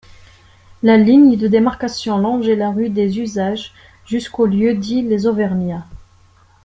La 0.81 0.97
ligne 0.97 1.37
de 1.37 1.47
démarcation 1.47 2.17
longeait 2.17 2.55
la 2.55 2.71
rue 2.71 2.89
des 2.89 3.19
Usages 3.19 3.71
jusqu'au 4.03 4.47
lieu-dit 4.47 5.03
Les 5.03 5.27
Auvergnats. 5.27 5.85